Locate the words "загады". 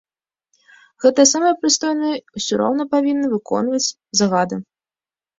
4.23-4.55